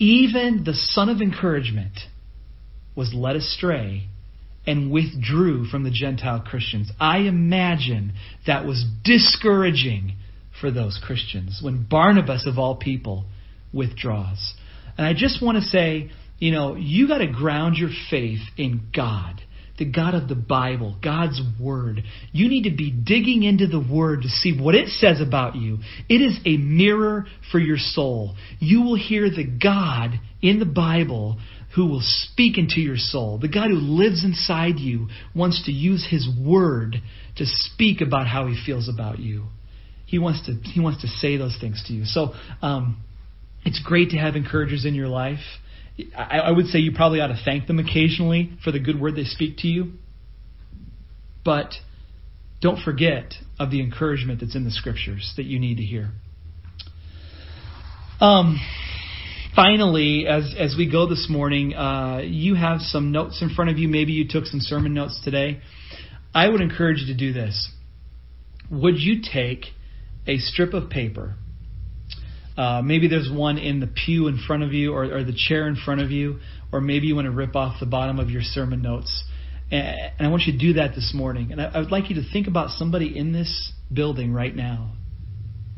[0.00, 1.92] Even the son of encouragement
[2.96, 4.08] was led astray
[4.66, 6.90] and withdrew from the Gentile Christians.
[6.98, 8.14] I imagine
[8.46, 10.16] that was discouraging
[10.60, 13.26] for those Christians when Barnabas, of all people,
[13.72, 14.54] withdraws.
[14.96, 18.88] And I just want to say, you know, you got to ground your faith in
[18.94, 19.42] God,
[19.78, 22.02] the God of the Bible, God's Word.
[22.32, 25.78] You need to be digging into the Word to see what it says about you.
[26.08, 28.36] It is a mirror for your soul.
[28.60, 31.38] You will hear the God in the Bible
[31.74, 33.38] who will speak into your soul.
[33.38, 36.96] The God who lives inside you wants to use His Word
[37.36, 39.46] to speak about how He feels about you.
[40.06, 42.04] He wants to He wants to say those things to you.
[42.04, 43.02] So um,
[43.64, 45.40] it's great to have encouragers in your life.
[46.16, 49.16] I, I would say you probably ought to thank them occasionally for the good word
[49.16, 49.92] they speak to you.
[51.44, 51.74] But
[52.60, 56.10] don't forget of the encouragement that's in the scriptures that you need to hear.
[58.20, 58.58] Um,
[59.54, 63.78] finally, as as we go this morning, uh, you have some notes in front of
[63.78, 63.88] you.
[63.88, 65.60] Maybe you took some sermon notes today.
[66.34, 67.70] I would encourage you to do this.
[68.70, 69.66] Would you take
[70.26, 71.36] a strip of paper
[72.56, 75.66] uh, maybe there's one in the pew in front of you or, or, the chair
[75.66, 76.38] in front of you,
[76.72, 79.24] or maybe you want to rip off the bottom of your sermon notes.
[79.72, 81.50] And, I want you to do that this morning.
[81.50, 84.92] And I, I would like you to think about somebody in this building right now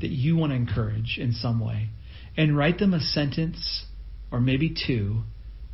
[0.03, 1.89] that you want to encourage in some way.
[2.37, 3.87] And write them a sentence
[4.31, 5.23] or maybe two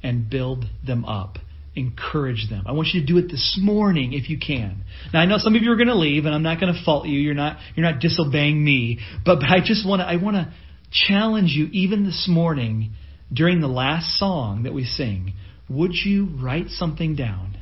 [0.03, 1.39] and build them up
[1.75, 2.65] encourage them.
[2.67, 4.85] I want you to do it this morning if you can.
[5.11, 6.85] Now I know some of you are going to leave and I'm not going to
[6.85, 7.19] fault you.
[7.19, 10.53] You're not you're not disobeying me, but, but I just want to I want to
[10.93, 12.93] challenge you, even this morning,
[13.33, 15.33] during the last song that we sing,
[15.69, 17.57] would you write something down?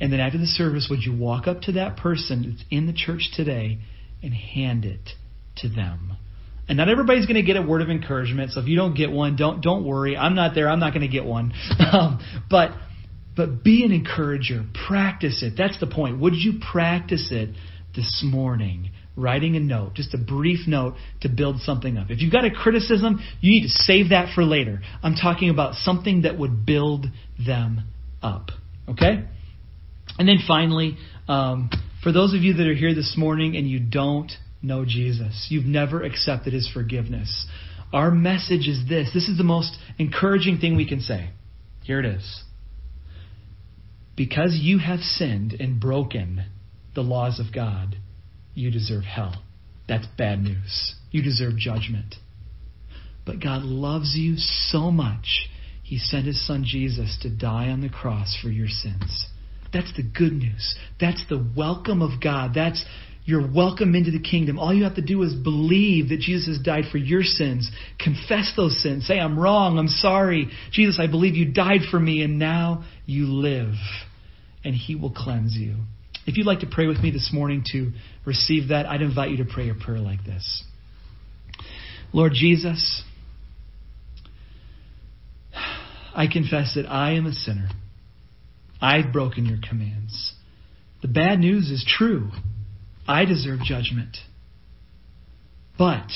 [0.00, 2.94] And then after the service, would you walk up to that person that's in the
[2.94, 3.80] church today
[4.22, 5.10] and hand it
[5.56, 6.16] to them?
[6.70, 8.52] And not everybody's going to get a word of encouragement.
[8.52, 10.16] So if you don't get one, don't don't worry.
[10.16, 10.68] I'm not there.
[10.68, 11.52] I'm not going to get one.
[11.92, 12.70] Um, but
[13.36, 14.64] but be an encourager.
[14.86, 15.54] Practice it.
[15.58, 16.20] That's the point.
[16.20, 17.50] Would you practice it
[17.96, 18.92] this morning?
[19.16, 22.10] writing a note, just a brief note to build something up.
[22.10, 24.80] If you've got a criticism, you need to save that for later.
[25.02, 27.06] I'm talking about something that would build
[27.44, 27.88] them
[28.22, 28.50] up.
[28.88, 29.24] Okay?
[30.16, 30.96] And then finally,
[31.28, 31.70] um,
[32.02, 34.30] for those of you that are here this morning and you don't
[34.62, 37.46] know Jesus, you've never accepted his forgiveness.
[37.92, 41.30] Our message is this this is the most encouraging thing we can say.
[41.82, 42.44] Here it is.
[44.16, 46.44] Because you have sinned and broken
[46.94, 47.96] the laws of God,
[48.54, 49.42] you deserve hell.
[49.88, 50.94] That's bad news.
[51.10, 52.16] You deserve judgment.
[53.24, 55.48] But God loves you so much,
[55.82, 59.26] He sent His Son Jesus to die on the cross for your sins.
[59.72, 60.76] That's the good news.
[61.00, 62.52] That's the welcome of God.
[62.54, 62.84] That's
[63.24, 64.58] your welcome into the kingdom.
[64.58, 67.70] All you have to do is believe that Jesus has died for your sins.
[67.98, 69.06] Confess those sins.
[69.06, 69.78] Say, I'm wrong.
[69.78, 70.48] I'm sorry.
[70.72, 73.74] Jesus, I believe you died for me and now you live.
[74.64, 75.76] And he will cleanse you.
[76.26, 77.92] If you'd like to pray with me this morning to
[78.24, 80.64] receive that, I'd invite you to pray a prayer like this
[82.12, 83.02] Lord Jesus,
[86.14, 87.68] I confess that I am a sinner.
[88.80, 90.34] I've broken your commands.
[91.02, 92.30] The bad news is true.
[93.10, 94.18] I deserve judgment.
[95.76, 96.06] But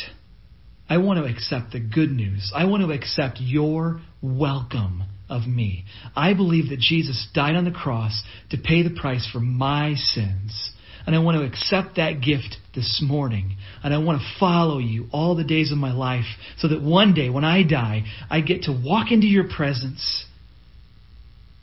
[0.88, 2.52] I want to accept the good news.
[2.54, 5.86] I want to accept your welcome of me.
[6.14, 10.70] I believe that Jesus died on the cross to pay the price for my sins.
[11.04, 13.56] And I want to accept that gift this morning.
[13.82, 16.26] And I want to follow you all the days of my life
[16.58, 20.26] so that one day when I die, I get to walk into your presence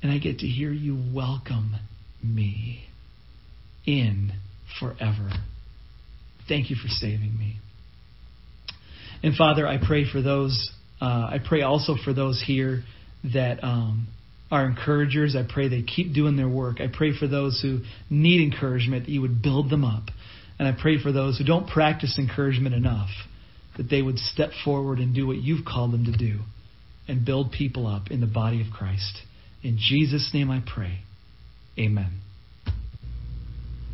[0.03, 1.75] and I get to hear you welcome
[2.21, 2.87] me
[3.85, 4.33] in
[4.79, 5.29] forever.
[6.47, 7.57] Thank you for saving me.
[9.23, 12.83] And Father, I pray for those, uh, I pray also for those here
[13.33, 14.07] that um,
[14.49, 15.35] are encouragers.
[15.35, 16.81] I pray they keep doing their work.
[16.81, 20.03] I pray for those who need encouragement that you would build them up.
[20.59, 23.09] And I pray for those who don't practice encouragement enough
[23.77, 26.39] that they would step forward and do what you've called them to do
[27.07, 29.21] and build people up in the body of Christ.
[29.63, 30.99] In Jesus' name I pray.
[31.79, 32.21] Amen.